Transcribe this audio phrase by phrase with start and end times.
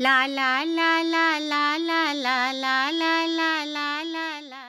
[0.00, 4.62] ला ला ला ला ला ला ला ला ला ला ला ला ला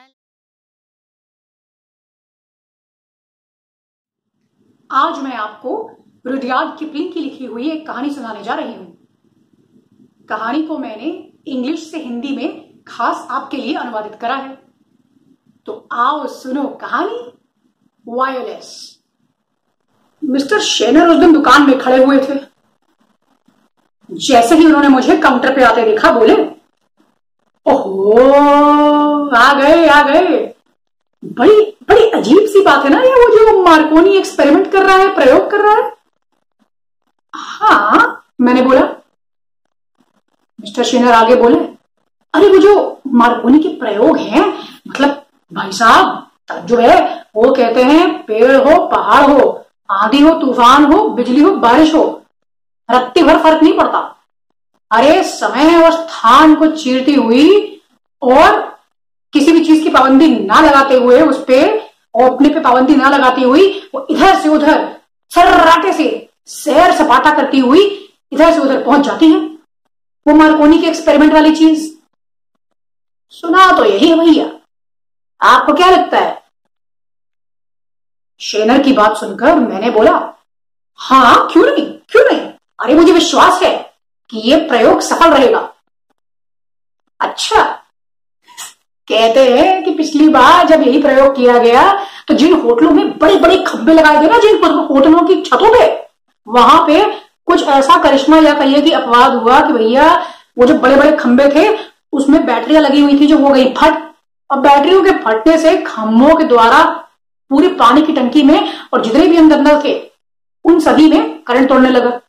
[4.90, 5.76] आज मैं आपको
[6.26, 8.86] रुडियार्ड किपलिंग की लिखी हुई एक कहानी सुनाने जा रही हूँ
[10.28, 11.10] कहानी को मैंने
[11.46, 14.56] इंग्लिश से हिंदी में खास आपके लिए अनुवादित करा है
[15.66, 17.22] तो आओ सुनो कहानी
[18.06, 18.72] वायरलेस
[20.22, 22.43] मिस्टर शेनर उस दिन दुकान में खड़े हुए थे
[24.10, 26.34] जैसे ही उन्होंने मुझे काउंटर पे आते देखा, बोले,
[27.66, 30.54] ओहो, आ गए आ गए।
[31.24, 35.14] बड़ी बड़ी अजीब सी बात है ना ये, वो जो मार्कोनी एक्सपेरिमेंट कर रहा है,
[35.14, 35.92] प्रयोग कर रहा है।
[37.34, 38.80] हाँ मैंने बोला,
[40.60, 41.58] मिस्टर शेनर आगे बोले,
[42.34, 44.52] अरे, वो जो मार्कोनी के प्रयोग हैं
[44.88, 46.30] मतलब भाई साहब
[46.66, 51.50] जो है, वो कहते हैं, पेड़ हो, पहाड़ हो, आंधी हो, तूफ़ान हो, बिजली हो,
[51.50, 52.23] बारिश हो
[52.90, 54.16] रत्ती भर फ़र्क नहीं पड़ता।
[54.90, 57.80] अरे, समय और स्थान को चीरती हुई
[58.22, 58.78] और
[59.32, 63.08] किसी भी चीज़ की पाबंदी ना लगाते हुए, उस पर और अपने पे पाबंदी ना
[63.08, 65.00] लगाती हुई, वो इधर से उधर
[65.34, 69.38] सर्राटे से सैर सपाटा करती हुई इधर से उधर पहुँच जाती है।
[70.26, 71.94] वो मार्कोनी के एक्सपेरिमेंट वाली चीज़।
[73.30, 74.46] सुना तो यही है भैया।
[75.46, 76.44] आपको क्या लगता है?
[78.40, 80.34] शेनर की बात सुनकर मैंने बोला
[80.96, 81.86] हाँ क्यों नहीं?
[81.86, 82.53] क्यों नहीं?
[82.78, 83.72] अरे मुझे विश्वास है
[84.30, 85.58] कि ये प्रयोग सफल रहेगा।
[87.20, 87.62] अच्छा।
[89.08, 91.82] कहते हैं कि पिछली बार जब यही प्रयोग किया गया
[92.28, 95.86] तो जिन होटलों में बड़े बड़े खंभे लगाए गए ना, जिन होटलों की छतों पे,
[96.46, 97.02] वहाँ पे
[97.46, 100.06] कुछ ऐसा करिश्मा या कहिए कि अपवाद हुआ कि भैया,
[100.58, 101.68] वो जो बड़े बड़े खंबे थे,
[102.12, 104.02] उसमें बैटरियाँ लगी हुई थी जो हो गई फट।
[104.50, 106.82] और बैटरियों के फटने से खम्भों के द्वारा
[107.50, 109.94] पूरे पानी की टंकी में और जितने भी अंदर नल थे,
[110.64, 112.20] उन सभी में करंट तोड़ने लगा।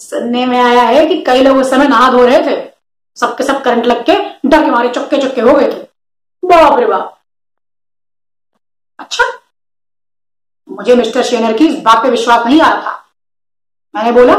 [0.00, 2.70] सुनने में आया है कि कई लोग उस समय नहा धो रहे थे।
[3.16, 4.14] सबके सब करंट लग के
[4.48, 5.82] डर के मारे चक्के चक्के हो गए थे।
[6.42, 7.18] बाप रे बाप।
[8.98, 9.24] अच्छा
[10.68, 13.04] मुझे मिस्टर शेनर की इस बात पे विश्वास नहीं आ रहा था।
[13.94, 14.34] मैंने बोला,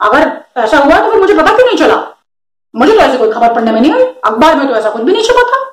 [0.00, 1.96] अगर ऐसा हुआ तो फिर मुझे पता क्यों नहीं चला?
[2.74, 5.12] मुझे तो ऐसे कोई खबर पढ़ने में नहीं आई। अखबार में तो ऐसा कुछ भी
[5.12, 5.72] नहीं छपा था।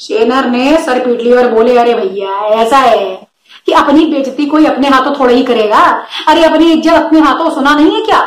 [0.00, 3.27] शेनर ने सर पीट लिया और बोले, अरे भैया, ऐसा है।
[3.68, 5.80] कि अपनी बेजती कोई अपने हाथों थोड़ा ही करेगा?
[6.28, 8.20] अरे अपनी इज़्ज़त अपने हाथों सुना नहीं है क्या?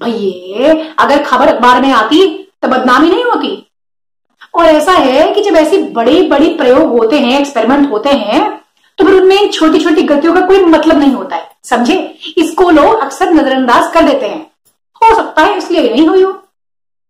[0.00, 2.26] भैये अगर खबर अखबार में आती
[2.62, 3.50] तो बदनामी नहीं होती?
[4.54, 8.40] और ऐसा है कि जब ऐसी बड़ी बड़ी प्रयोग होते हैं एक्सपेरिमेंट होते हैं
[8.98, 11.96] तो फिर उनमें इन छोटी छोटी गलतियों का कोई मतलब नहीं होता है। समझे?
[12.38, 14.40] इसको लोग अक्सर नजरअंदाज कर देते हैं।
[15.00, 16.32] हो सकता है इसलिए नहीं हुई हो।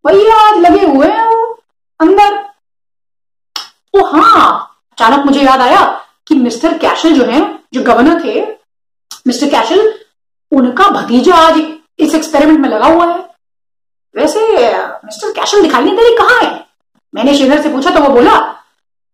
[0.04, 1.44] भैया आज लगे हुए हैं वो,
[2.00, 2.36] अंदर।
[3.94, 5.84] तो हाँ अचानक मुझे याद आया
[6.28, 8.46] कि मिस्टर कैशल जो है, जो गवर्नर थे,
[9.26, 9.94] मिस्टर कैशल,
[10.52, 11.62] उनका भतीजा आज
[11.98, 13.18] इस एक्सपेरिमेंट में लगा हुआ है।
[14.16, 16.66] वैसे, मिस्टर कैशल दिखाई नहीं दे रही, कहाँ है?
[17.14, 18.64] मैंने शेखर से पूछा तो वो बोला,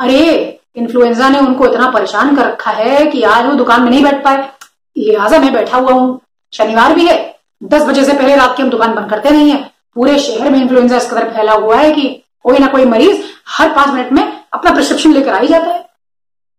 [0.01, 4.05] अरे, इन्फ्लुएंजा ने उनको इतना परेशान कर रखा है कि आज वो दुकान में नहीं
[4.05, 4.53] बैठ पाए।
[4.97, 6.21] लिहाजा मैं बैठा हुआ हूँ।
[6.53, 9.75] शनिवार भी है। दस बजे से पहले रात की हम दुकान बंद करते नहीं है।
[9.95, 13.69] पूरे शहर में इन्फ्लुएंजा इस कदर फैला हुआ है कि कोई ना कोई मरीज़ हर
[13.69, 15.92] पाँच मिनट में अपना प्रिस्क्रिप्शन लेकर आ ही जाता है।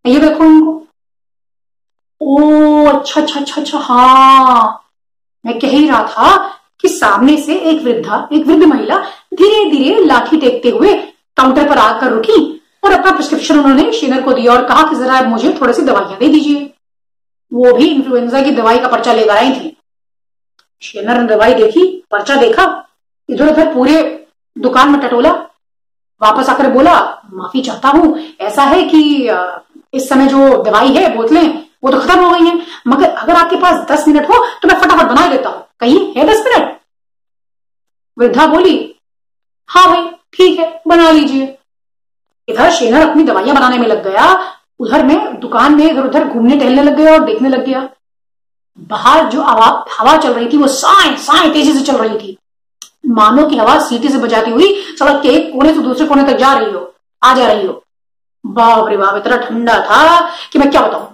[0.06, 0.72] ये देखो इनको।
[2.22, 4.80] ओ अच्छा अच्छा अच्छा अच्छा हाँ।
[5.46, 6.38] मैं कह ही रहा था
[6.80, 8.98] कि सामने से एक वृद्धा, एक वृद्ध महिला
[9.34, 10.94] धीरे धीरे लाठी टेकते हुए
[11.38, 12.42] काउंटर पर आकर रुकी
[12.84, 16.18] और अपना प्रिस्क्रिप्शन उन्होंने शेनर को दिया और कहा कि जरा मुझे थोड़ी सी दवाइयाँ
[16.20, 16.70] दे दीजिए।
[17.52, 19.76] वो भी इन्फ्लुएंजा की दवाई का पर्चा लेकर आई थी।
[20.82, 22.66] शेनर ने दवाई देखी, पर्चा देखा,
[23.30, 24.02] इधर उधर पूरे
[24.56, 25.32] दुकान में टटोला।
[26.22, 27.00] वापस आकर बोला,
[27.34, 29.28] माफ़ी चाहता हूँ, ऐसा है कि
[29.94, 33.56] इस समय जो दवाई है, बोतलें, वो तो खत्म हो गई है। मगर अगर आपके
[33.56, 36.78] पास दस मिनट हो तो मैं फटाफट बना देता हूँ। कहीं है दस मिनट?
[38.18, 38.74] वृद्धा बोली
[39.70, 41.58] हाँ भाई, ठीक है, बना लीजिए।
[42.48, 44.26] इधर शेनर अपनी दवाइयाँ बनाने में लग गया,
[44.80, 47.88] उधर में दुकान में इधर उधर घूमने टहलने लग गया और देखने लग गया।
[48.90, 52.38] बाहर जो हवा चल रही थी, वो साए साए तेज़ी से चल रही थी।
[53.08, 56.38] मानो की हवा सीटी से बजाती हुई सड़क के एक कोने से दूसरे कोने तक
[56.38, 57.83] जा रही हो, आ जा रही हो।
[58.44, 61.10] बाप रे बाप, इतना ठंडा था कि मैं क्या बताऊँ?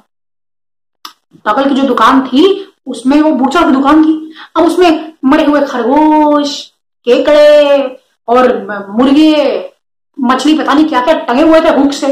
[1.45, 2.43] बगल की जो दुकान थी,
[2.87, 6.59] उसमें वो बूचड़ की दुकान थी। अब उसमें मरे हुए खरगोश,
[7.07, 8.47] केकड़े और
[8.89, 9.69] मुर्गे,
[10.17, 12.11] मछली, पता नहीं क्या क्या टंगे हुए थे हुक से।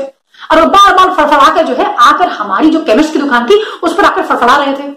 [0.51, 3.95] और बार बार फड़फड़ा के जो है, आकर हमारी जो केमिस्ट की दुकान थी, उस
[3.97, 4.95] पर आकर फड़फड़ा रहे थे।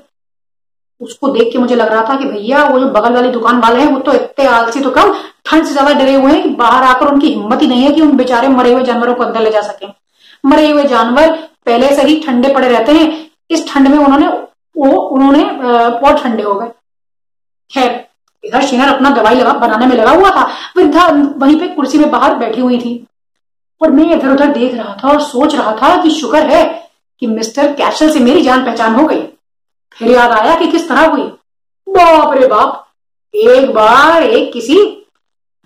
[1.01, 3.81] उसको देख के मुझे लग रहा था कि भैया, वो जो बगल वाली दुकान वाले
[3.81, 5.13] हैं, वो तो इतने आलसी तो कम
[5.47, 8.01] ठंड से ज़्यादा डरे हुए हैं कि बाहर आकर उनकी हिम्मत ही नहीं है कि
[8.01, 9.87] उन बेचारे मरे हुए जानवरों को अंदर ले जा सके।
[10.47, 11.33] मरे हुए जानवर
[11.67, 14.27] पहले से ही ठंडे पड़े रहते हैं। इस ठंड में उन्होंने,
[14.77, 15.45] वो, उन्होंने
[15.99, 16.69] बहुत ठंडे हो गए।
[17.75, 18.07] खैर,
[18.45, 20.45] इधर शेनर अपना दवाई लगा, बनाने में लगा हुआ था।
[20.77, 21.07] वृद्धा
[21.37, 23.07] वहीं पे कुर्सी में बाहर बैठी हुई थी।
[23.83, 26.91] और मैं इधर उधर देख रहा था और सोच रहा था कि शुक्र है
[27.21, 29.23] कि मिस्टर कैशल से मेरी जान पहचान हो गई।
[29.93, 31.23] फिर याद आया कि किस तरह हुई।
[31.89, 32.87] बाप रे बाप,
[33.35, 35.07] एक बार एक किसी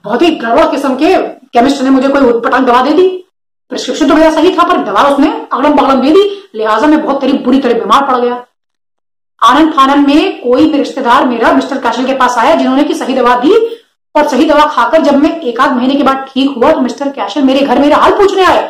[0.05, 3.24] बहुत ही गड़बड़ किस्म के केमिस्ट ने मुझे कोई उठपटांग दवा दे दी।
[3.71, 6.23] प्रिस्क्रिप्शन तो मेरा सही था, पर दवा उसने अगड़म बगड़म दे दी।
[6.55, 8.45] लिहाजा मैं बहुत तेरी बुरी तरह बीमार पड़ गया।
[9.43, 13.15] आनंद फानंद में कोई भी रिश्तेदार मेरा मिस्टर कैशल के पास आया, जिन्होंने की सही
[13.15, 13.55] दवा दी
[14.15, 17.09] और सही दवा खाकर जब मैं एक आध महीने के बाद ठीक हुआ तो मिस्टर
[17.13, 18.69] कैशल मेरे घर मेरा हाल पूछने आए।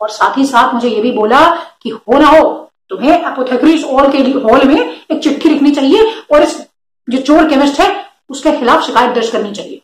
[0.00, 1.40] और साथ ही साथ मुझे ये भी बोला
[1.82, 4.76] कि हो ना हो, तुम्हें अपोथेक्रीज हॉल के हॉल में
[5.10, 6.56] एक चिट्ठी लिखनी चाहिए और इस
[7.08, 9.80] जो चोर केमिस्ट है, उसके खिलाफ शिकायत दर्ज करनी चाहिए।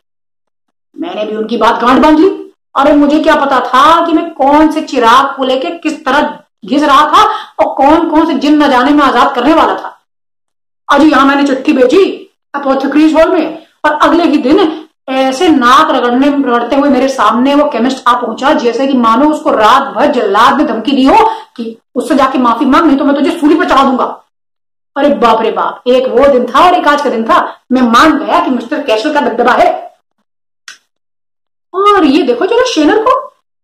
[0.97, 2.29] मैंने भी उनकी बात गांठ बाँध ली।
[2.75, 6.83] अरे मुझे क्या पता था कि मैं कौन से चिराग को लेके किस तरह घिस
[6.83, 7.25] रहा था
[7.59, 9.97] और कौन कौन से जिन न जाने में आज़ाद करने वाला था।
[10.89, 12.05] आज यहाँ मैंने चिट्ठी भेजी
[12.55, 17.65] अपोथेक्रीज हॉल में और अगले ही दिन ऐसे नाक रगड़ने, रगड़ते हुए मेरे सामने वो
[17.71, 21.17] केमिस्ट आ पहुँचा, जैसे कि मानो उसको रात भर जल्लाद में धमकी दी हो
[21.57, 24.05] कि उससे जाके माफ़ी मांग, नहीं तो मैं तुझे सूली पर चढ़ा दूँगा।
[24.97, 27.41] अरे बाप रे बाप, एक वो दिन था और एक आज का दिन था।
[27.73, 29.69] मैं मान गया कि मिस्टर कैशल का दबदबा है।
[31.75, 33.15] और ये देखो जरा शेनर को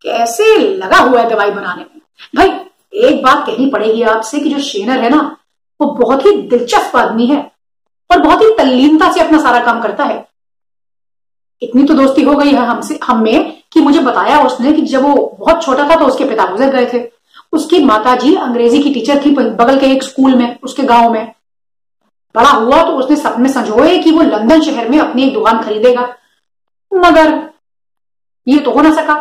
[0.04, 2.00] कैसे लगा हुआ है दवाई बनाने में।
[2.36, 2.48] भाई,
[2.94, 5.36] एक बात कहनी पड़ेगी आपसे कि जो शेनर है ना,
[5.80, 7.40] वो बहुत ही दिलचस्प आदमी है
[8.10, 10.24] और बहुत ही तल्लीनता से अपना सारा काम करता है।
[11.62, 15.02] इतनी तो दोस्ती हो गई है हमसे, हम में कि मुझे बताया उसने कि जब
[15.02, 17.08] वो बहुत छोटा था तो उसके पिता गुजर गए थे।
[17.52, 21.32] उसकी माता जी अंग्रेज़ी की टीचर थी बगल के एक स्कूल में, उसके गाँव में।
[22.34, 26.02] बड़ा हुआ तो उसने सपने संजोए कि वो लंदन शहर में अपनी एक दुकान खरीदेगा।
[26.92, 27.30] मगर
[28.46, 29.14] ये तो हो ना सका।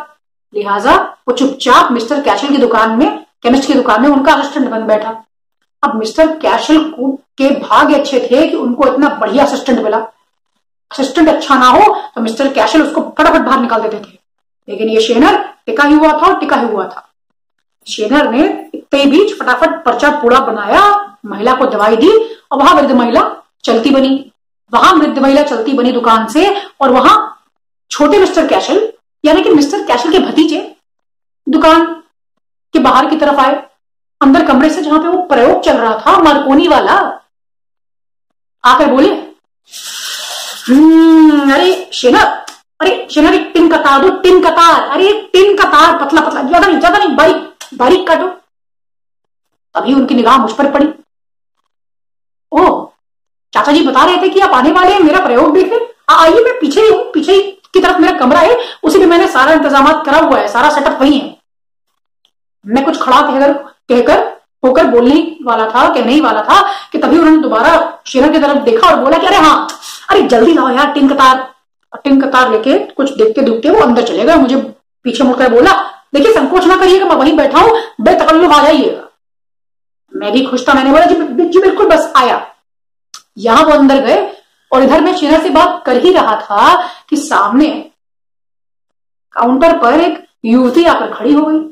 [0.53, 0.95] लिहाजा
[1.27, 5.23] वो चुपचाप मिस्टर कैशल की दुकान में, केमिस्ट की दुकान में उनका असिस्टेंट बन बैठा।
[5.83, 9.97] अब मिस्टर कैशल को के भाग्य अच्छे थे कि उनको इतना बढ़िया असिस्टेंट मिला।
[10.91, 14.17] असिस्टेंट अच्छा ना हो तो मिस्टर कैशल उसको फटाफट बाहर निकाल देते थे।
[14.67, 17.07] लेकिन ये शेनर टिका ही हुआ था और टिका ही हुआ था।
[17.87, 18.43] शेनर ने
[18.73, 20.81] इतने बीच फटाफट पर्चा पूरा बनाया,
[21.25, 22.09] महिला को दवाई दी
[22.51, 23.29] और वहाँ वृद्ध महिला
[23.63, 24.31] चलती बनी।
[24.73, 26.49] वहाँ वृद्ध महिला चलती बनी दुकान से
[26.81, 27.15] और वहाँ
[27.91, 28.91] छोटे मिस्टर कैशल
[29.25, 30.59] यानी कि मिस्टर कैशल के भतीजे
[31.47, 31.85] दुकान
[32.73, 33.55] के बाहर की तरफ़ आए।
[34.21, 36.93] अंदर कमरे से जहाँ पे वो प्रयोग चल रहा था मार्कोनी वाला।
[38.63, 39.09] आकर बोले
[40.67, 42.21] हम्म, अरे शेना
[42.81, 46.67] अरे शेना एक टिन कतार दो टिन कतार अरे एक टिन कतार पतला पतला ज़्यादा
[46.67, 48.27] नहीं ज़्यादा नहीं बारीक बारीक काटो।
[49.75, 50.87] तभी उनकी निगाह मुझ पर पड़ी।
[52.51, 52.63] ओ
[53.53, 55.77] चाचा जी बता रहे थे कि आप आने वाले हैं मेरा प्रयोग देखें
[56.15, 57.41] आइए मैं पीछे ही हूँ पीछे ही
[57.75, 61.01] की तरफ़ मेरा कमरा है, उसी में मैंने सारा इंतज़ाम करा हुआ है, सारा सेटअप
[61.01, 61.35] वही है।
[62.65, 63.53] मैं कुछ खड़ा कहकर
[63.89, 64.23] कहकर,
[64.63, 66.61] होकर बोलने वाला था कहने ही वाला था,
[66.91, 67.73] कि तभी उन्होंने दोबारा
[68.07, 69.67] शेरा की तरफ़ देखा और बोला कि अरे हाँ
[70.09, 71.51] अरे जल्दी लाओ यार, टिन कतार।
[72.03, 74.55] टिन कतार लेके कुछ देखते दुखते वो अंदर चले गए, मुझे
[75.05, 75.73] पीछे मुड़कर बोला,
[76.13, 79.07] देखिए, संकोच ना करिएगा, मैं वहीं बैठा हूँ बेतकल्लुफ आ जाइएगा।
[80.13, 82.45] मैं भी खुश था, मैंने बोला जी, बिल्कुल, बस आया।
[83.37, 84.21] यहाँ वो अंदर गए
[84.71, 87.91] और इधर मैं शेरा से बात कर ही रहा था कि सामने
[89.31, 91.69] काउंटर पर एक युवती आकर खड़ी हो गई।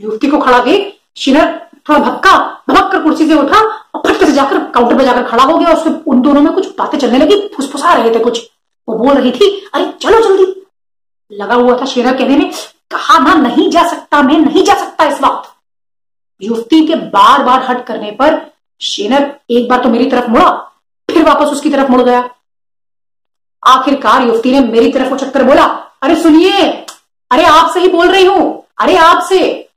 [0.00, 3.60] युवती को खड़ा देख शिनर थोड़ा भक्का भमक कर कुर्सी से उठा
[3.94, 6.76] और फटके से जाकर काउंटर पर जाकर खड़ा हो गया। उसके उन दोनों में कुछ
[6.78, 8.50] बातें चलने लगी, फुसफुसा रहे थे कुछ।
[8.88, 10.66] वो बोल रही थी, अरे, चलो जल्दी।
[11.32, 12.50] लगा हुआ था शेरा कहने में,
[12.90, 15.50] कहा ना नहीं जा सकता, मैं नहीं जा सकता इस वक्त।
[16.42, 20.50] युवती के बार बार हट करने पर शेनर, एक बार तो मेरी तरफ़ मुड़ा,
[21.08, 22.28] फिर वापस उसकी तरफ़ मुड़ गया।
[23.62, 25.64] आखिरकार युवती ने मेरी तरफ़ उछक कर बोला,
[26.02, 26.62] अरे सुनिए,
[27.30, 29.68] अरे आपसे ही बोल रही हूँ, अरे आपसे।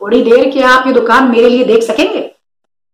[0.00, 2.30] थोड़ी देर के आप ये दुकान मेरे लिए देख सकेंगे।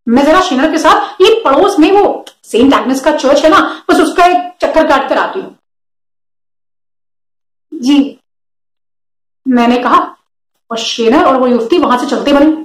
[0.07, 3.85] मैं जरा शिनर के साथ, ये पड़ोस में वो सेंट एग्नेस का चर्च है ना,
[3.91, 5.57] बस उसका एक चक्कर काट कर आती हूँ।
[7.73, 8.19] जी।
[9.47, 10.17] मैंने कहा,
[10.71, 12.64] और शेनर और वो युवती वहाँ से चलते बनी?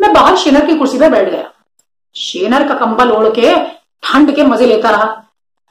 [0.00, 1.50] मैं बाहर शेनर की कुर्सी पर बैठ गया।
[2.16, 3.54] शेनर का कंबल ओढ़ के
[4.02, 5.06] ठंड के मज़े लेता रहा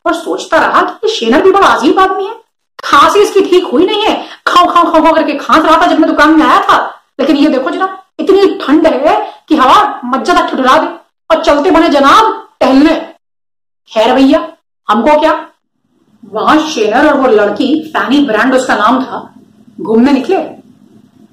[0.05, 2.35] और सोचता रहा कि शेनर भी बड़ा अजीब आदमी है।
[2.83, 4.15] खांसी इसकी ठीक हुई नहीं है।
[4.47, 6.77] खाओ खाओ खाओ खाओ करके खांस रहा था जब मैं दुकान में आया था।
[7.19, 9.15] लेकिन ये देखो जनाब इतनी ठंड है
[9.49, 10.87] कि हवा मज्जा तक ठुठुरा दे
[11.29, 12.95] और चलते बने जनाब टहलने।
[13.91, 14.47] खैर भैया,
[14.87, 15.33] हमको क्या?
[16.23, 19.33] वहाँ शेनर और वो लड़की फैनी ब्रांड उसका नाम था,
[19.81, 20.37] घूमने निकले।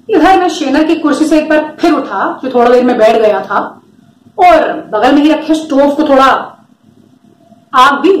[0.09, 3.15] इधर मैं शेनर की कुर्सी से एक बार फिर उठा, जो थोड़ा देर में बैठ
[3.17, 3.59] गया था,
[4.37, 6.25] और बगल में ही रखे स्टोव को थोड़ा
[7.73, 8.15] आग दी,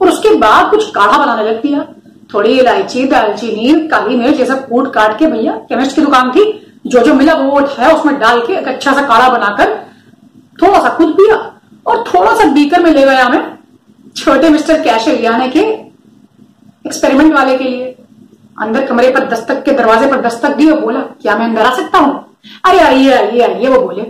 [0.00, 1.86] और उसके बाद कुछ काढ़ा बनाने लग दिया
[2.34, 6.44] थोड़ी इलायची, दालचीनी काली मिर्च, ये सब कूट काट के भैया, केमिस्ट की दुकान थी,
[6.86, 9.74] जो जो मिला वो उठाया, उसमें डाल के एक अच्छा सा काढ़ा बनाकर
[10.58, 11.36] थोड़ा सा खुद पिया,
[11.86, 13.44] और थोड़ा सा बीकर में ले गया मैं
[14.16, 15.60] छोटे मिस्टर कैशल यानी के
[16.86, 17.94] एक्सपेरिमेंट वाले के लिए।
[18.56, 21.74] अंदर कमरे पर दस्तक के दरवाजे पर दस्तक दी और बोला, क्या मैं अंदर आ
[21.76, 22.24] सकता हूँ?
[22.64, 24.02] अरे, आइए आइए आइए, वो बोले।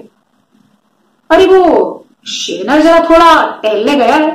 [1.31, 4.31] अरे, वो शेनर जरा थोड़ा टहलने गया है।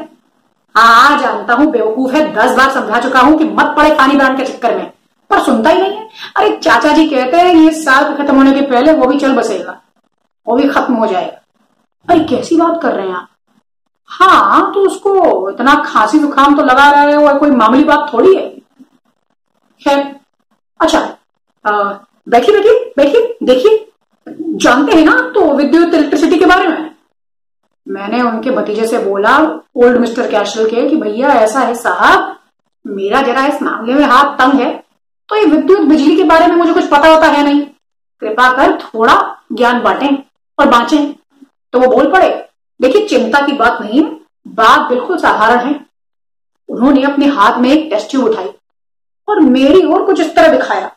[0.75, 4.37] हाँ जानता हूँ, बेवकूफ़ है, दस बार समझा चुका हूँ कि मत पड़े पानी ब्रांड
[4.37, 4.85] के चक्कर में,
[5.29, 8.61] पर सुनता ही नहीं है। अरे, चाचा जी कहते हैं, ये साल खत्म होने के
[8.61, 9.81] पहले वो भी चल बसेगा,
[10.47, 11.37] वो भी खत्म हो जाएगा।
[12.07, 13.27] अरे, कैसी बात कर रहे हैं आप?
[14.09, 18.60] हाँ तो उसको इतना खांसी जुकाम तो लगा रहा है कोई मामूली बात थोड़ी है?
[19.81, 19.99] खैर
[20.79, 20.99] अच्छा
[21.65, 23.87] बैठिए बैठिए बैठिए, देखिए।
[24.57, 26.91] जानते हैं ना तो विद्युत इलेक्ट्रिसिटी के बारे में?
[27.87, 29.37] मैंने उनके भतीजे से बोला
[29.75, 32.37] ओल्ड मिस्टर कैशल के, कि भैया ऐसा है साहब,
[32.85, 34.71] मेरा जरा इस मामले में हाथ तंग है
[35.29, 37.61] तो ये विद्युत बिजली के बारे में मुझे कुछ पता होता है नहीं।
[38.21, 39.15] कृपा कर थोड़ा
[39.51, 40.07] ज्ञान बांटे
[40.57, 40.97] और बांचे।
[41.73, 42.29] तो वो बोल पड़े,
[42.79, 44.09] देखिए, चिंता की बात नहीं है
[44.47, 45.79] बात बिल्कुल साधारण है।
[46.69, 48.49] उन्होंने अपने हाथ में एक टेस्ट ट्यूब उठाई।
[49.31, 50.91] और मेरी ओर कुछ इस तरह दिखाया।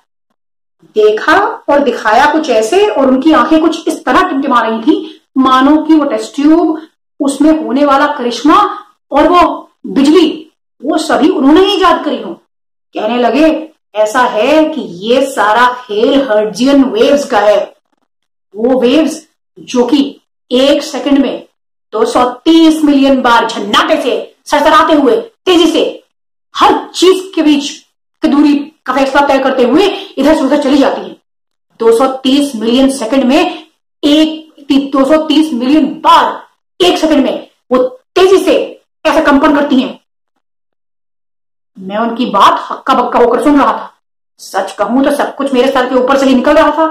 [0.85, 1.38] देखा
[1.69, 5.95] और दिखाया कुछ ऐसे और उनकी आँखें कुछ इस तरह टिमटिमा रही थी। मानो कि
[5.95, 6.83] वो टेस्ट ट्यूब,
[7.21, 10.50] उसमें होने वाला करिश्मा और वो बिजली,
[10.85, 12.35] वो सभी उन्होंने ही याद करी हो।
[12.95, 17.76] कहने लगे, ऐसा है कि ये सारा खेल हर्जियन वेव्स का है।
[18.57, 21.47] वो वेव्स जो कि एक सेकंड में
[21.93, 26.05] 230 मिलियन बार झन्नाटे से सरसराते हुए, तेज़ी से
[26.57, 27.84] हर चीज़ के बीच
[28.28, 28.54] दूरी
[28.87, 29.87] का फैसला तय करते हुए
[30.19, 31.16] इधर से उधर चली जाती है।
[31.81, 33.66] 230 मिलियन सेकंड में
[34.02, 36.43] एक 230 मिलियन बार
[36.81, 37.83] एक सेकंड में वो
[38.16, 38.54] तेज़ी से
[39.04, 39.99] ऐसे कंपन करती हैं।
[41.76, 43.90] मैं उनकी बात हक्का बक्का होकर सुन रहा था।
[44.40, 46.87] सच कहूँ तो सब कुछ मेरे सर के ऊपर से ही निकल रहा था,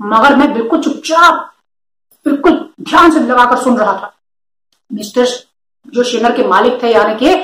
[0.00, 1.50] मगर मैं बिल्कुल चुपचाप,
[2.26, 4.12] बिल्कुल ध्यान से लगाकर सुन रहा था।
[4.90, 5.26] मिस्टर
[5.86, 7.34] जो शेनर के मालिक थे यानी के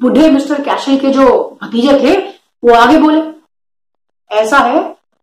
[0.00, 1.26] बुढ़े मिस्टर कैशल के जो
[1.62, 2.16] भतीजे थे
[2.62, 3.22] वो आगे बोले
[4.30, 4.80] ऐसा है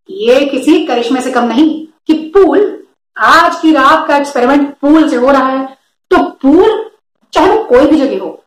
[0.10, 2.84] ये किसी करिश्मे से कम नहीं कि पूल
[3.18, 5.66] आज की रात का एक्सपेरिमेंट पूल से हो रहा है।
[6.12, 6.90] तो पूल
[7.34, 8.44] चाहे वो कोई भी जगह हो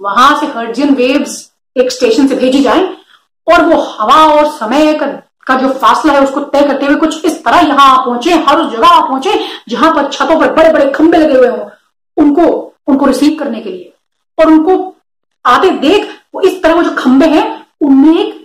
[0.00, 2.84] वहाँ से हर्जियन वेव्स एक स्टेशन से भेजी जाए
[3.46, 7.24] और वो हवा और समय का, का जो फासला है उसको तय करते हुए कुछ
[7.24, 10.72] इस तरह यहाँ आ पहुँचे हर उस जगह आ पहुँचे जहाँ पर छतों पर बड़े
[10.72, 11.68] बड़े खंबे लगे हुए हों
[12.16, 12.46] उनको
[12.86, 13.92] उनको रिसीव करने के लिए।
[14.38, 14.91] और उनको
[15.44, 17.44] आते देख, वो इस तरह वो जो खंबे हैं,
[17.80, 18.40] उनमें एक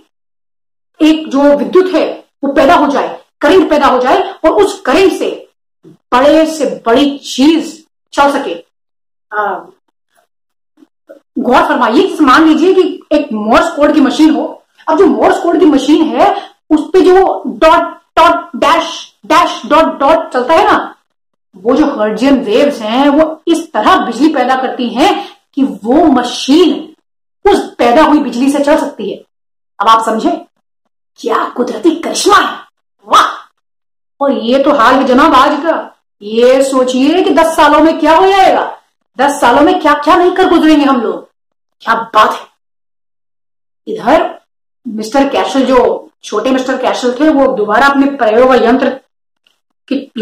[1.00, 2.06] एक जो विद्युत है,
[2.44, 5.30] वो पैदा हो जाए करंट पैदा हो जाए, और उस करंट से
[6.12, 7.76] बड़े से बड़ी चीज़
[8.12, 8.54] चल सके।
[11.38, 14.44] गौर फरमाइए मान लीजिए कि एक मोर्स कोड की मशीन हो,
[14.88, 16.34] अब जो मोर्स कोड की मशीन है,
[16.70, 20.94] उस पर जो dot dot dash dash dot dot चलता है ना,
[21.54, 25.14] वो जो हर्जियन वेव्स हैं, वो इस तरह बिजली पैदा करती हैं
[25.54, 26.87] कि वो मशीन
[27.48, 29.24] उस पैदा हुई बिजली से चल सकती है।
[29.80, 30.46] अब आप समझे,
[31.18, 32.58] क्या कुदरती करिश्मा है?
[33.06, 33.48] वाह!
[34.20, 38.16] और ये तो हाल है जनाब आज का। ये सोचिए कि दस सालों में क्या
[38.16, 38.78] हो जाएगा।
[39.18, 41.28] दस सालों में क्या क्या नहीं कर गुजरेंगे हम लोग।
[41.80, 42.46] क्या बात है।
[43.86, 44.40] इधर
[44.88, 48.88] मिस्टर कैशल, जो छोटे मिस्टर कैशल थे, वो दोबारा अपने प्रयोग यंत्र
[49.92, 50.12] की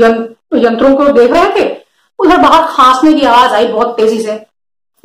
[0.54, 1.76] यंत्रों को देख रहे थे।
[2.18, 4.47] उधर बाहर खांसने की आवाज़ आई बहुत तेज़ी से।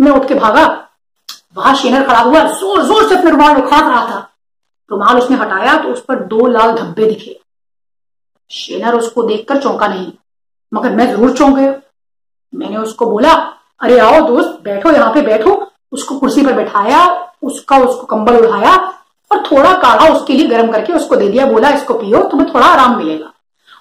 [0.02, 0.91] मैं उठ के भागा।
[1.56, 4.28] वहाँ शेनर खड़ा हुआ ज़ोर ज़ोर से अपने रुमाल उखाड़ रहा था।
[4.92, 7.40] रुमाल उसने हटाया तो उस पर दो लाल धब्बे दिखे।
[8.52, 10.12] शेनर उसको देखकर चौंका नहीं,
[10.72, 11.74] मगर मैं ज़रूर चौंक गया।
[12.54, 13.34] मैंने उसको बोला,
[13.82, 17.06] अरे आओ दोस्त, बैठो, यहाँ पे बैठो। उसको कुर्सी पर बैठाया,
[17.44, 18.76] उसका उसको कंबल उठाया
[19.32, 22.68] और थोड़ा काढ़ा उसके लिए गर्म करके उसको दे दिया, बोला, इसको पियो, तुम्हें थोड़ा
[22.68, 23.32] आराम मिलेगा।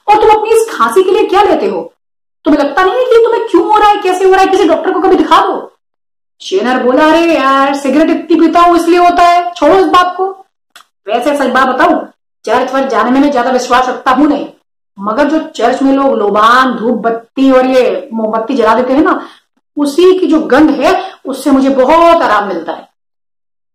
[0.09, 1.83] और तुम अपनी इस खांसी के लिए क्या लेते हो?
[2.45, 4.69] तुम्हें लगता नहीं है कि तुम्हें क्यों हो रहा है, कैसे हो रहा है, किसी
[4.69, 5.70] डॉक्टर को कभी दिखा दो?
[6.43, 10.29] शेनर बोला, अरे यार, सिगरेट इतनी पीता हूँ, इसलिए होता है। छोड़ो इस बात को।
[11.09, 11.99] वैसे सच बात बताऊ,
[12.45, 14.47] चर्च वर्च जाने में मैं ज़्यादा विश्वास रखता हूँ नहीं।
[14.99, 19.21] मगर जो चर्च में लोग लोबान धूप बत्ती और ये मोमबत्ती जला देते हैं ना,
[19.77, 20.95] उसी की जो गंध है,
[21.27, 22.89] उससे मुझे बहुत आराम मिलता है।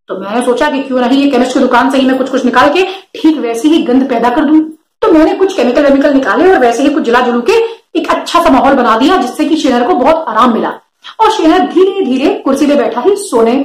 [0.08, 2.44] तो मैंने सोचा कि क्यों नहीं ये केमिस्ट की दुकान से ही मैं कुछ कुछ
[2.44, 4.60] निकाल के ठीक वैसी ही गंध पैदा कर दूँ।
[5.02, 7.52] तो मैंने कुछ केमिकल वेमिकल निकाले और वैसे ही कुछ जला जुलू के
[7.98, 10.78] एक अच्छा सा माहौल बना दिया, जिससे कि शेनर को बहुत आराम मिला।
[11.20, 13.56] और शेनर धीरे धीरे कुर्सी पे बैठा ही सोने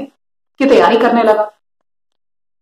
[0.60, 1.51] की तैयारी करने लगा।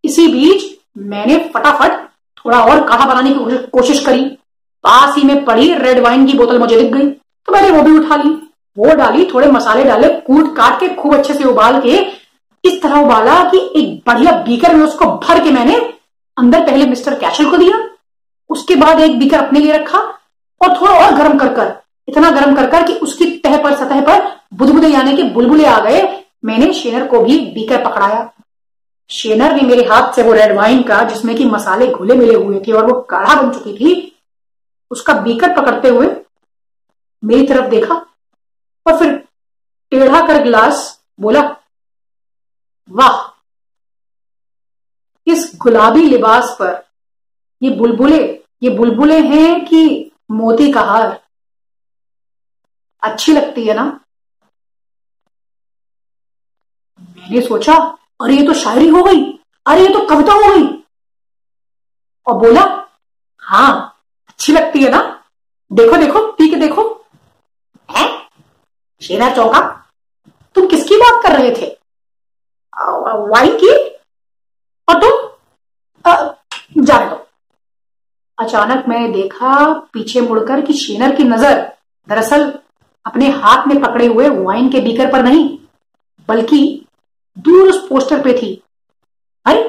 [0.04, 0.64] इसी बीच
[0.98, 2.08] मैंने फटाफट
[2.38, 4.24] थोड़ा और काढ़ा बनाने की कोशिश करी।
[4.84, 7.98] पास ही में पड़ी रेड वाइन की बोतल मुझे दिख गई। तो मैंने वो भी
[8.00, 8.30] उठा ली।
[8.78, 11.98] वो डाली, थोड़े मसाले डाले, कूट काट के खूब अच्छे से उबाल के
[12.64, 15.76] इस तरह उबाला कि एक बढ़िया बीकर में उसको भर के मैंने
[16.38, 17.78] अंदर पहले मिस्टर कैशल को दिया।
[18.50, 20.00] उसके बाद एक बीकर अपने लिए रखा
[20.62, 21.74] और थोड़ा और गर्म कर कर
[22.10, 25.80] इतना गर्म कर कर कि उसकी तह पर, सतह पर बुदबुदे यानी कि बुलबुले आ
[25.80, 26.02] गए।
[26.46, 28.30] मैंने शेनर को भी बीकर पकड़ाया।
[29.10, 32.60] शेनर ने मेरे हाथ से वो रेड वाइन का, जिसमें कि मसाले घुले मिले हुए
[32.68, 34.16] थे और वो काढ़ा बन चुकी थी,
[34.92, 36.08] उसका बीकर पकड़ते हुए
[37.24, 37.96] मेरी तरफ़ देखा
[38.86, 39.16] और फिर
[39.92, 41.42] टेढ़ा कर गिलास बोला,
[42.90, 43.18] वाह,
[45.28, 46.82] इस गुलाबी लिबास पर
[47.62, 48.22] ये बुलबुले
[48.64, 51.20] ये बुलबुले हैं कि मोती का हार?
[53.04, 53.84] अच्छी लगती है ना?
[57.02, 57.74] मैंने सोचा,
[58.22, 59.22] अरे ये तो शायरी हो गई,
[59.66, 60.68] अरे ये तो कविता हो गई।
[62.28, 62.64] और बोला
[63.44, 63.72] हाँ
[64.30, 65.02] अच्छी लगती है ना?
[65.72, 66.84] देखो देखो पी के देखो।
[67.90, 68.08] है?
[69.02, 69.60] शेरा चौका,
[70.56, 71.76] तुम किसकी बात कर रहे थे?
[73.30, 73.74] वाइन की?
[74.88, 75.28] और तुम?
[76.78, 77.16] जाने दो।
[78.38, 81.62] अचानक मैंने देखा, पीछे मुड़कर कि शेनर की नज़र
[82.08, 82.48] दरअसल
[83.06, 85.60] अपने हाथ में पकड़े हुए वाइन के बीकर पर नहीं,
[86.28, 86.86] बल्कि
[87.38, 88.64] दूर उस पोस्टर पे थी।
[89.46, 89.60] अरे,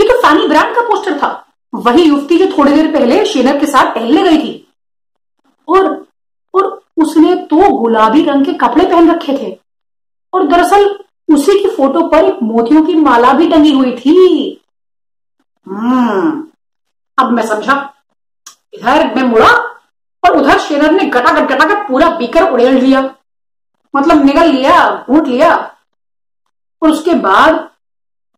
[0.00, 3.66] ये तो फैनी ब्रांड का पोस्टर था। वही युवती जो थोड़ी देर पहले शेनर के
[3.66, 4.72] साथ टहलने गई थी।
[5.68, 6.06] और
[6.54, 9.60] और उसने तो गुलाबी रंग के कपड़े पहन रखे थे।
[10.34, 14.50] और दरअसल उसी की फ़ोटो पर एक मोतियों की माला भी टंगी हुई थी।
[15.68, 16.48] हम्म
[17.18, 17.94] अब मैं समझा।
[18.74, 19.67] इधर मैं मुड़ा
[20.24, 23.14] और उधर शेनर ने गटागट गटागट पूरा बीकर उड़ेल लिया।
[23.96, 25.74] मतलब निगल लिया, घूट लिया।
[26.82, 27.70] और उसके बाद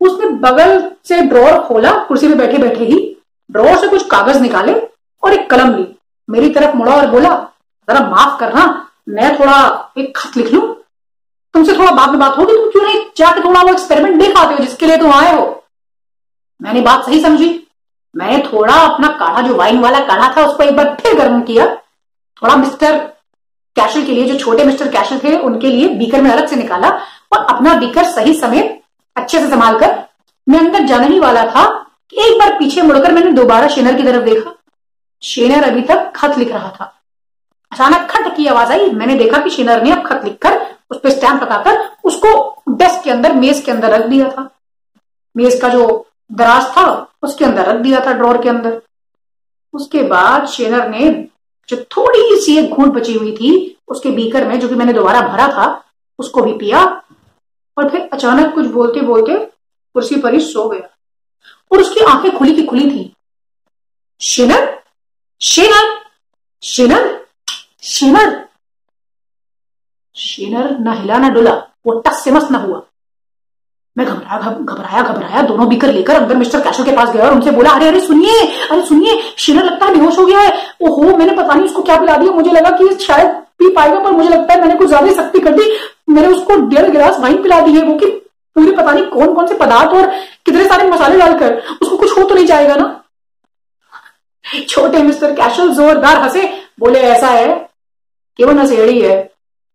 [0.01, 3.17] उसने बगल से ड्रॉर खोला, कुर्सी पे बैठे बैठे ही।
[3.51, 4.89] ड्रॉर से कुछ कागज़ निकाले
[5.23, 5.99] और एक कलम ली।
[6.31, 7.49] मेरी तरफ़ मुड़ा और बोला,
[7.91, 10.61] जरा माफ़ करना, मैं थोड़ा एक खत लिख लू।
[11.55, 14.55] तुमसे थोड़ा बाद में बात होगी, तुम क्यों नहीं जाके थोड़ा वो एक्सपेरिमेंट देख आते
[14.55, 15.65] हो जिसके लिए तुम आए हो?
[16.63, 17.67] मैंने बात सही समझी।
[18.17, 21.67] मैंने थोड़ा अपना काढ़ा, जो वाइन वाला काढ़ा था, उसको एक बार फिर गर्म किया।
[22.43, 22.99] थोड़ा मिस्टर
[23.77, 26.89] कैशल के लिए, जो छोटे मिस्टर कैशल थे, उनके लिए बीकर में अलग से निकाला
[27.33, 28.81] और अपना बीकर सही समय
[29.17, 29.99] अच्छे से संभाल कर,
[30.49, 31.67] मैं अंदर जाने ही वाला था
[32.11, 34.55] कि एक बार पीछे मुड़कर मैंने दोबारा शेनर की तरफ़ देखा।
[35.23, 36.85] शेनर अभी तक खत लिख रहा था।
[37.73, 41.11] अचानक खट की आवाज़ आई। मैंने देखा कि शेनर ने अब खत लिखकर उस पर
[41.11, 44.49] स्टैंप लगाकर उसको डेस्क के अंदर मेज के अंदर रख दिया था।
[45.37, 48.83] मेज का जो दराज था, उसके अंदर रख दिया था ड्रॉर के अंदर।
[49.73, 51.29] उसके बाद शेनर ने
[51.69, 55.21] जो थोड़ी सी एक घूट बची हुई थी, उसके बीकर में जो कि मैंने दोबारा
[55.21, 55.85] भरा था,
[56.19, 57.03] उसको भी पिया
[57.79, 59.37] और फिर अचानक कुछ बोलते बोलते
[59.95, 60.89] कुर्सी पर ही सो गया
[61.73, 63.17] और उसकी आँखें खुली की खुली थी।
[64.21, 64.83] शिनर?
[65.41, 66.01] शिनर?
[66.63, 67.27] शिनर?
[67.83, 68.49] शिनर?
[70.15, 71.55] शिनर ना हिला ना डुला,
[71.87, 72.83] वो टस से मस न हुआ।
[73.97, 77.51] मैं घबराया घबराया घबराया, दोनों बीकर लेकर अंदर मिस्टर कैशो के पास गया और उनसे
[77.51, 81.33] बोला, अरे अरे, सुनिए अरे, सुनिए शिनर लगता है बेहोश हो गया है। ओहो, मैंने
[81.33, 84.55] पता नहीं उसको क्या पिला दिया, मुझे लगा कि शायद पी पाएगा, पर मुझे लगता
[84.55, 85.71] है मैंने कुछ ज़्यादा सख्ती कर दी।
[86.09, 88.07] मैंने उसको डेढ़ गिलास वाइन पिला दी है, वो कि
[88.57, 90.07] पूरी पता नहीं कौन कौन से पदार्थ और
[90.47, 92.97] कितने सारे मसाले डालकर। उसको कुछ हो तो नहीं जाएगा ना?
[94.69, 96.43] छोटे मिस्टर कैशल जोरदार हंसे,
[96.81, 97.49] बोले, ऐसा है
[98.39, 99.31] कि वो नशेड़ी है।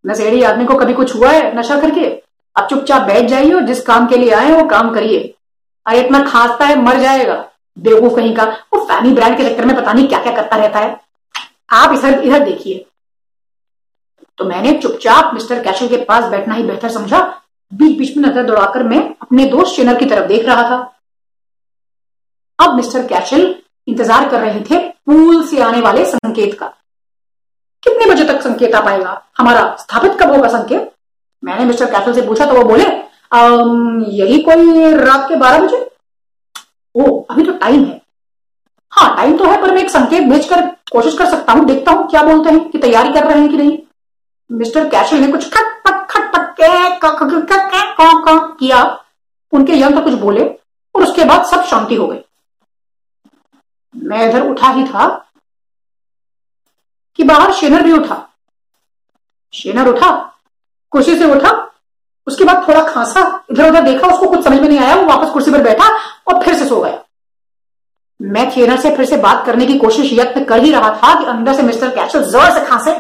[0.05, 2.24] नशेड़ी आदमी को कभी कुछ हुआ है नशा करके?
[2.55, 5.33] अब चुपचाप बैठ जाइए और जिस काम के लिए आए वो काम करिए।
[5.85, 7.33] अरे इतना खांसता है, मर जाएगा।
[7.77, 10.79] बेवकूफ़ कहीं का, वो फैनी ब्रांड के चक्कर में पता नहीं क्या क्या करता रहता
[10.79, 10.99] है।
[11.73, 12.85] आप इधर इधर देखिए।
[14.39, 17.21] तो मैंने चुपचाप मिस्टर कैशल के पास बैठना ही बेहतर समझा।
[17.71, 20.77] बीच बीच में नज़र दौड़ाकर मैं अपने दोस्त शेनर की तरफ़ देख रहा था।
[22.59, 23.53] अब मिस्टर कैशल
[23.87, 26.67] इंतज़ार कर रहे थे पूल से आने वाले संकेत का।
[27.83, 29.21] कितने बजे तक संकेत आ पाएगा?
[29.37, 30.91] हमारा स्थापित कब होगा संकेत?
[31.45, 32.83] मैंने मिस्टर कैशल से पूछा तो वो बोले
[34.13, 35.77] यही कोई रात के बारह बजे?
[36.95, 38.01] ओ, अभी तो टाइम है।
[38.93, 42.07] हाँ टाइम तो है, पर मैं एक संकेत भेजकर कोशिश कर सकता हूँ, देखता हूँ
[42.09, 43.77] क्या बोलते हैं, कि तैयारी कर रहे हैं कि नहीं।
[44.49, 46.53] मिस्टर कैशल ने कुछ खट पट खट पट
[48.59, 48.83] किया।
[49.53, 50.43] उनके यंत्र कुछ बोले,
[50.95, 52.19] और उसके बाद सब शांति हो गई।
[53.95, 55.07] मैं इधर उठा ही था,
[57.19, 58.17] कि बाहर शेनर भी उठा।
[59.53, 60.09] शेनर उठा?
[60.95, 61.51] कुर्सी से उठा,
[62.27, 65.31] उसके बाद थोड़ा खांसा इधर उधर देखा, उसको कुछ समझ में नहीं आया, वो वापस
[65.31, 65.89] कुर्सी पर बैठा
[66.27, 67.01] और फिर से सो गया।
[68.19, 71.25] मैं शेनर से फिर से बात करने की कोशिश यत्न कर ही रहा था कि
[71.27, 72.95] अंदर से मिस्टर कैशल ज़ोर से खांसे।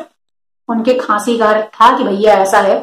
[0.69, 2.75] उनके खांसी का अर्थ था कि भैया ऐसा है,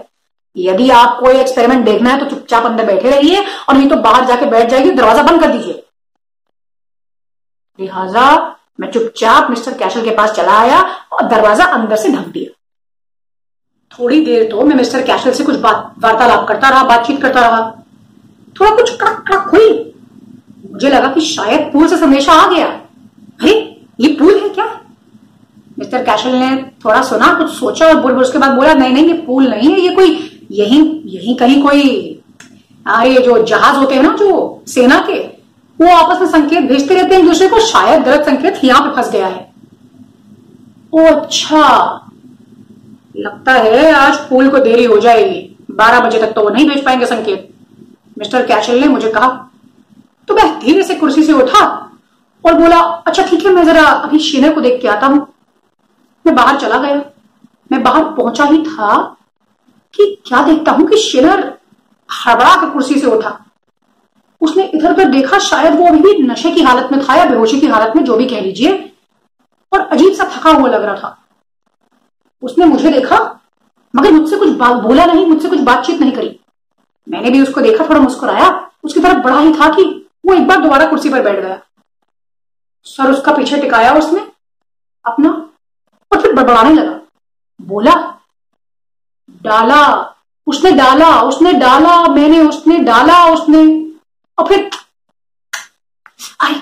[0.56, 4.46] यदि आपको एक्सपेरिमेंट देखना है तो चुपचाप अंदर बैठे रहिए और नहीं तो बाहर जाके
[4.46, 5.82] बैठ जाइए, दरवाज़ा बंद कर दीजिए।
[7.78, 8.26] लिहाजा
[8.80, 10.80] मैं चुपचाप मिस्टर कैशल के पास चला आया
[11.12, 12.50] और दरवाज़ा अंदर से ढक दिया।
[13.98, 17.70] थोड़ी देर तो मैं मिस्टर कैशल से कुछ बात, वार्तालाप करता रहा, बातचीत करता रहा।
[18.60, 19.94] थोड़ा कुछ कड़क कड़क हुई।
[20.72, 24.80] मुझे लगा कि शायद पूल से संदेशा आ गया। अरे, ये पूल है क्या?
[25.78, 29.12] मिस्टर कैशल ने थोड़ा सुना, कुछ सोचा और बोल उसके बाद बोला, नहीं नहीं, ये
[29.12, 32.08] पूल नहीं है, ये कोई यही यही कहीं कोई
[32.86, 35.18] अरे जो जहाज़ होते हैं ना, जो सेना के,
[35.80, 38.96] वो आपस में संकेत भेजते रहते हैं, एक दूसरे को शायद गलत संकेत यहाँ पे
[38.96, 39.52] फंस गया है।
[40.92, 41.98] ओ अच्छा
[43.14, 46.84] लगता है आज फूल को देरी हो जाएगी। बारह बजे तक तो वो नहीं भेज
[46.84, 47.48] पाएँगे संकेत।
[48.18, 49.28] मिस्टर कैशल ने मुझे कहा
[50.28, 51.60] तो मैं धीरे से कुर्सी से उठा
[52.44, 55.26] और बोला अच्छा ठीक है, मैं जरा अभी शेनर को देख के आता हूँ।
[56.24, 57.02] मैं बाहर चला गया।
[57.70, 58.98] मैं बाहर पहुँचा ही था
[59.94, 61.40] कि क्या देखता हूँ कि शेनर
[62.08, 63.38] हड़बड़ा के कुर्सी से उठा।
[64.40, 67.60] उसने इधर उधर देखा, शायद वो अभी भी नशे की हालत में था या बेहोशी
[67.60, 68.72] की हालत में, जो भी कह लीजिए,
[69.72, 71.18] और अजीब सा थका हुआ लग रहा था।
[72.42, 73.18] उसने मुझे देखा,
[73.94, 76.38] मगर मुझसे कुछ बोला नहीं, मुझसे कुछ बातचीत नहीं करी।
[77.08, 79.84] मैंने भी उसको देखा, थोड़ा मुस्कुराया। उसकी तरफ़ बड़ा ही था कि
[80.26, 81.60] वो एक बार दोबारा कुर्सी पर बैठ गया।
[82.86, 84.20] सर उसका पीछे टिकाया उसने,
[85.04, 85.30] अपना,
[86.12, 86.98] और फिर बड़बड़ाने लगा।
[87.60, 87.94] बोला,
[89.42, 90.14] डाला,
[90.46, 93.62] उसने डाला उसने डाला, मैंने उसने डाला, उसने।
[94.38, 94.70] और फिर,
[96.40, 96.54] आई,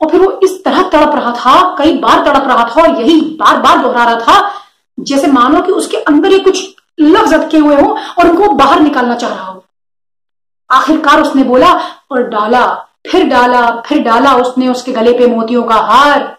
[0.00, 3.20] और फिर वो इस तरह तड़प रहा था, कई बार तड़प रहा था और यही
[3.40, 4.54] बार बार दोहरा रहा था
[4.98, 9.14] जैसे मानो कि उसके अंदर ही कुछ लफ्ज अटके हुए हो और उनको बाहर निकालना
[9.14, 9.64] चाह रहा हो।
[10.70, 11.72] आखिरकार उसने बोला,
[12.10, 16.38] और डाला, फिर डाला फिर डाला उसने उसके गले पे मोतियों का हार।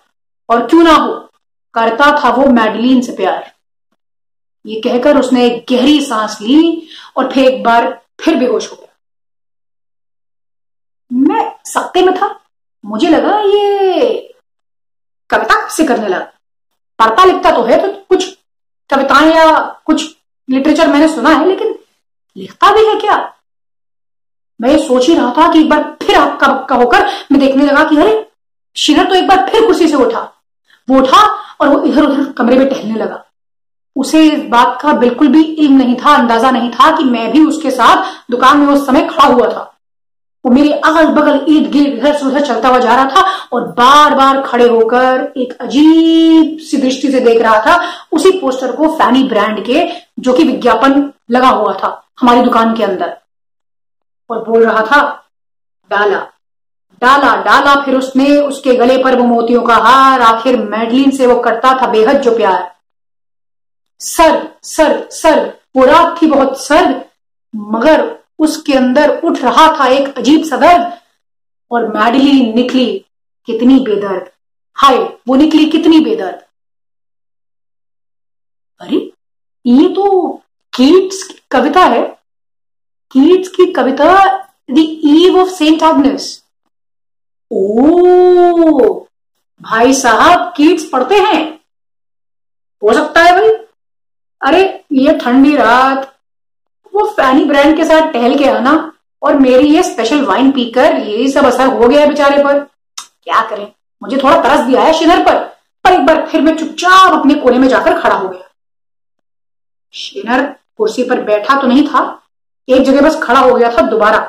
[0.50, 1.30] और क्यों ना हो?
[1.74, 3.52] करता था वो मैडलिन से प्यार।
[4.65, 8.95] ये कहकर उसने एक गहरी सांस ली और फिर एक बार फिर बेहोश हो गया।
[11.13, 12.39] मैं सत्ते में था।
[12.86, 14.34] मुझे लगा ये
[15.30, 16.32] कविता से करने लगा।
[17.00, 18.38] पढ़ता लिखता तो है तो कुछ
[18.89, 20.06] कविताएँ या कुछ
[20.49, 21.75] लिटरेचर मैंने सुना है, लेकिन
[22.36, 23.17] लिखता भी है क्या?
[24.60, 27.84] मैं सोच ही रहा था कि एक बार फिर आपका बक्का होकर मैं देखने लगा
[27.84, 28.25] कि अरे
[28.75, 30.19] शिनर तो एक बार फिर कुर्सी से उठा।
[30.88, 31.21] वो उठा
[31.62, 33.23] और वो इधर उधर कमरे में टहलने लगा।
[33.95, 37.45] उसे इस बात का बिल्कुल भी इल्म नहीं था, अंदाज़ा नहीं था कि मैं भी
[37.45, 39.79] उसके साथ दुकान में उस समय खड़ा हुआ था।
[40.45, 43.21] वो मेरे अगल बगल ईद गिर्द इधर से उधर चलता हुआ जा रहा था
[43.54, 47.80] और बार बार खड़े होकर एक अजीब सी दृष्टि से देख रहा था।
[48.12, 49.88] उसी पोस्टर को फैनी ब्रांड के,
[50.19, 53.17] जो कि विज्ञापन लगा हुआ था, हमारी दुकान के अंदर।
[54.30, 55.02] और बोल रहा था,
[55.91, 56.19] डाला
[57.02, 61.39] डाला डाला। फिर उसने उसके गले पर वो मोतियों का हार, आखिर मैडलिन से वो
[61.41, 62.71] करता था बेहद जो प्यार।
[64.02, 67.06] सर सर सर, वो रात थी बहुत सर
[67.56, 68.08] मगर
[68.39, 70.99] उसके अंदर उठ रहा था एक अजीब सा दर्द,
[71.71, 73.06] और मैडलिन निकली
[73.45, 74.32] कितनी बेदर्द।
[74.75, 74.97] हाय,
[75.28, 76.41] वो निकली कितनी बेदर्द।
[78.80, 79.12] अरे,
[79.65, 80.32] ये तो
[80.73, 82.19] कीट्स की कविता है।
[83.12, 84.38] कीट्स की कविता
[84.71, 86.43] the eve of Saint Agnes
[87.52, 88.99] ओ,
[89.62, 91.60] भाई साहब कीट्स पढ़ते हैं?
[92.84, 93.49] हो सकता है भाई।
[94.41, 96.18] अरे, ये ठंडी रात
[96.93, 98.71] वो फैनी ब्रांड के साथ टहल के आना
[99.21, 102.60] और मेरी ये स्पेशल वाइन पीकर ये सब असर हो गया है बेचारे पर।
[102.97, 103.71] क्या करें?
[104.02, 105.38] मुझे थोड़ा तरस दिया है शिनर पर
[105.86, 108.49] पर एक बार फिर मैं चुपचाप अपने कोने में जाकर खड़ा हो गया।
[109.93, 110.43] शिनर
[110.78, 112.02] कुर्सी पर बैठा तो नहीं था,
[112.67, 114.19] एक जगह बस खड़ा हो गया था दोबारा।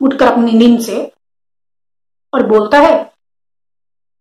[0.00, 1.12] उठकर अपनी नींद से
[2.32, 3.12] और बोलता है,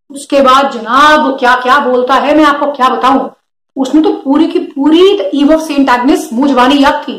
[0.10, 2.36] उसके बाद जनाब क्या क्या बोलता है?
[2.38, 3.30] मैं आपको क्या बताऊँ?
[3.76, 5.02] उसने तो पूरी की पूरी
[5.34, 7.18] ईव ऑफ़ सेंट एग्नेस मुँह याद थी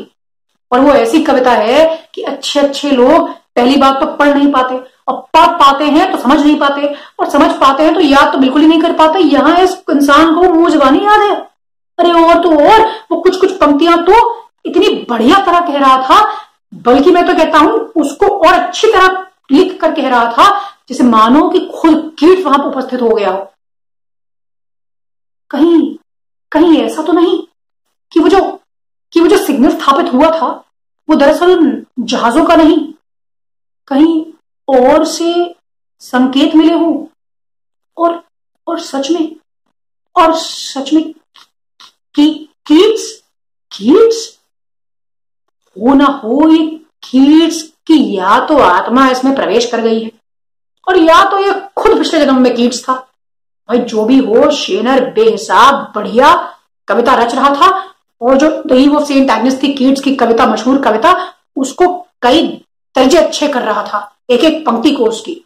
[0.71, 4.75] और वो ऐसी कविता है कि अच्छे अच्छे लोग पहली बात तो पढ़ नहीं पाते
[5.07, 6.87] और पढ़ पाते हैं तो समझ नहीं पाते,
[7.19, 10.33] और समझ पाते हैं तो याद तो बिल्कुल ही नहीं कर पाते। यहाँ इस इंसान
[10.35, 11.35] को मुँह जबानी याद है।
[11.99, 14.13] अरे और तो और, वो कुछ कुछ पंक्तियाँ तो
[14.65, 16.21] इतनी बढ़िया तरह कह रहा था,
[16.73, 20.49] बल्कि मैं तो कहता हूँ उसको और अच्छी तरह लिख कर कह रहा था,
[20.89, 23.31] जैसे मानो कि खुद कीट वहाँ पर उपस्थित हो गया
[25.51, 25.96] कहीं
[26.51, 27.37] कहीं ऐसा तो नहीं
[28.11, 28.41] कि वो जो,
[29.13, 30.47] कि वो जो सिग्नल स्थापित हुआ था,
[31.09, 32.77] वो दरअसल जहाजों का नहीं,
[33.87, 34.25] कहीं
[34.67, 35.55] और से
[36.01, 37.09] संकेत मिले हो।
[37.97, 38.23] और
[38.67, 39.35] और सच में,
[40.15, 41.03] और सच में
[42.15, 42.29] की
[42.67, 43.11] कीट्स
[43.71, 44.37] कीट्स?
[45.77, 46.65] हो ना हो, ये
[47.03, 50.11] कीट्स की या तो आत्मा इसमें प्रवेश कर गई है,
[50.87, 53.06] और या तो ये खुद पिछले जन्म में कीट्स था।
[53.69, 56.53] भाई, जो भी हो, शेनर, बेहिसाब, बढ़िया,
[56.87, 60.81] कविता रच रहा था। और जो दही वो सेंट एग्नेस थी कीट्स की कविता, मशहूर
[60.81, 65.45] कविता, उसको कई दर्जे अच्छे कर रहा था एक एक पंक्ति को उसकी।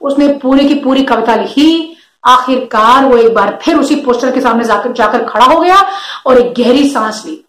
[0.00, 4.64] उसने पूरी की पूरी कविता लिखी। आखिरकार वो एक बार फिर उसी पोस्टर के सामने
[4.64, 5.90] जाकर जाकर खड़ा हो गया
[6.26, 7.44] और एक गहरी सांस ली।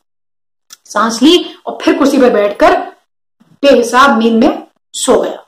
[0.85, 2.79] सांस ली और फिर कुर्सी पर बैठकर
[3.61, 5.42] बेहिसाब नींद में सो गया।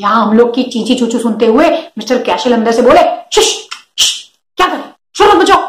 [0.00, 3.00] यहाँ हम लोग की चींची चूचू सुनते हुए मिस्टर कैशल अंदर से बोले
[3.34, 3.68] शिश,
[4.58, 4.84] क्या करें?
[5.16, 5.68] शोर बचाओ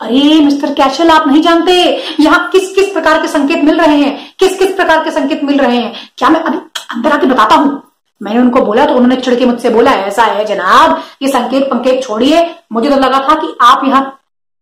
[0.00, 1.72] अरे मिस्टर कैशल आप नहीं जानते
[2.20, 4.34] यहाँ किस किस प्रकार के संकेत मिल रहे हैं?
[4.38, 5.92] किस किस प्रकार के संकेत मिल रहे हैं?
[6.18, 6.58] क्या मैं अभी
[6.90, 7.82] अंदर आके बताता हूँ?
[8.20, 12.42] मैंने उनको बोला तो उन्होंने चिड़के मुझसे बोला ऐसा है जनाब ये संकेत पंकेत छोड़िए।
[12.72, 14.02] मुझे तो लगा था कि आप यहाँ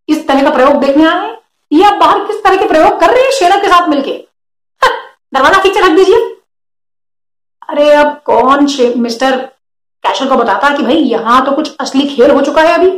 [0.08, 1.36] इस तरह का प्रयोग देखने आए हैं।
[1.72, 4.12] ये आप बाहर किस तरह के प्रयोग कर रहे हैं शेरर के साथ मिलके?
[5.34, 6.16] दरवाज़ा खींचे रख दीजिए।
[7.70, 8.66] अरे अब कौन
[8.98, 9.36] मिस्टर
[10.04, 12.90] कैशल को बताता कि भाई यहाँ तो कुछ असली खेल हो चुका है अभी?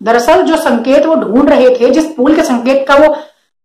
[0.00, 3.14] दरअसल जो संकेत वो ढूंढ रहे थे जिस पुल के संकेत का वो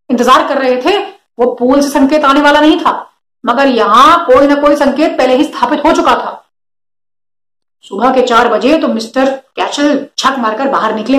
[0.09, 0.97] इंतज़ार कर रहे थे
[1.39, 2.91] वो पुल से संकेत आने वाला नहीं था।
[3.43, 6.39] मगर यहाँ कोई ना कोई संकेत पहले ही स्थापित हो चुका था।
[7.83, 11.17] सुबह के चार बजे तो मिस्टर कैशल छक मारकर बाहर निकले।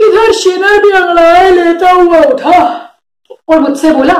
[0.00, 2.62] इधर शेनर भी अंगड़ाए लेता हुआ उठा।
[3.48, 4.14] और मुझसे बोला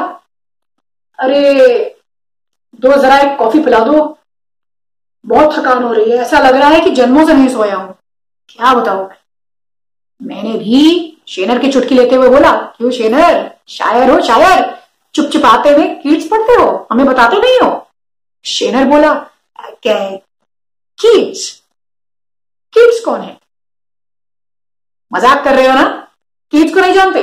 [1.18, 1.93] अरे
[2.84, 4.02] दो जरा एक कॉफ़ी पिला दो।
[5.24, 7.94] बहुत थकान हो रही है। ऐसा लग रहा है कि जन्मों से नहीं सोया हूँ।
[8.48, 9.08] क्या बताओ
[10.20, 10.82] मैंने भी
[11.28, 13.50] शेनर की चुटकी लेते हुए बोला, क्यों शेनर?
[13.68, 14.74] शायर हो, शायर।
[15.14, 16.86] चुप चुप आते हुए कीट्स पढ़ते हो?
[16.92, 17.86] हमें बताते नहीं हो?
[18.44, 19.12] शेनर बोला,
[19.82, 19.98] क्या
[20.98, 21.50] कीट्स
[22.74, 23.38] कीट्स कौन है?
[25.10, 25.88] मज़ाक कर रहे हो ना?
[26.52, 27.20] कीट्स को नहीं जानते?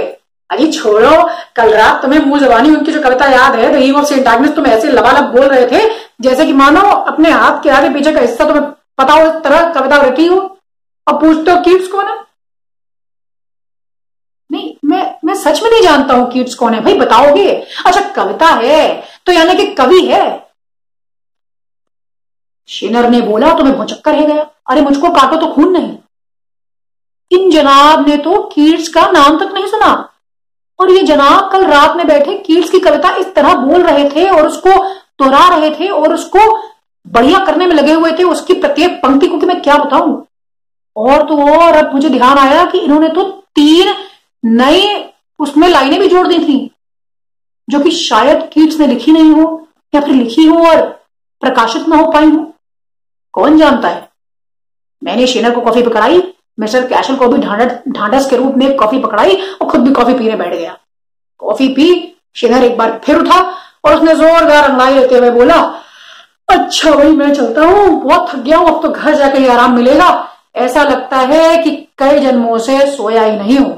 [0.51, 1.11] अरे छोड़ो,
[1.55, 4.65] कल रात तुम्हें मुँह जबानी उनकी जो कविता याद है द ऑफ़ सेंट एग्नेस तुम
[4.67, 5.87] ऐसे लबालब बोल रहे थे,
[6.21, 8.65] जैसे कि मानो अपने हाथ के आगे पीछे का हिस्सा तुम्हें
[8.97, 10.39] पता हो इस तरह कविता रखी हो।
[11.07, 12.19] और पूछते हो कीट्स कौन है?
[14.49, 17.49] नहीं, मैं मैं सच में नहीं जानता हूँ कीट्स कौन है, भाई बताओगे?
[17.85, 20.51] अच्छा कविता है तो यानी कि कवि है।
[22.69, 25.97] शेनर ने बोला तो मैं भुचक्कर है गया। अरे मुझको काटो तो खून नहीं।
[27.31, 29.91] इन जनाब ने तो कीट्स का नाम तक नहीं सुना।
[30.81, 34.29] और ये जनाब कल रात में बैठे कीट्स की कविता इस तरह बोल रहे थे
[34.29, 34.69] और उसको
[35.19, 36.39] दोहरा रहे थे और उसको
[37.05, 40.25] बढ़िया करने में लगे हुए थे, उसकी प्रत्येक पंक्ति को कि मैं क्या बताऊँ?
[40.95, 43.23] और तो और अब मुझे ध्यान आया कि इन्होंने तो
[43.55, 43.93] तीन
[44.43, 45.03] नई
[45.39, 46.71] उसमें लाइनें भी जोड़ दी थी,
[47.67, 50.81] जो कि शायद कीट्स ने लिखी नहीं हो या फिर लिखी हो और
[51.43, 52.45] प्रकाशित ना हो पाई हो।
[53.33, 54.09] कौन जानता है?
[55.01, 56.21] मैंने शेनर को कॉफ़ी पकड़ाई
[56.57, 60.35] मिस्टर कैशल को भी ढांढस के रूप में कॉफ़ी पकड़ाई और खुद भी कॉफ़ी पीने
[60.35, 60.77] बैठ गया
[61.41, 61.87] कॉफ़ी पी
[62.35, 63.39] शेनर एक बार फिर उठा
[63.85, 65.61] और उसने जोरदार अंगड़ाई लेते हुए बोला
[66.49, 69.75] अच्छा भाई मैं चलता हूँ बहुत थक गया हूँ अब तो घर जाकर ही आराम
[69.75, 70.09] मिलेगा
[70.55, 73.77] ऐसा लगता है कि कई जन्मों से सोया ही नहीं हूँ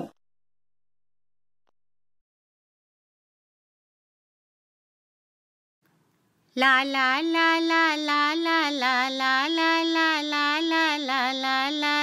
[6.56, 12.03] ला ला ला ला ला ला ला ला ला ला ला ला ला ला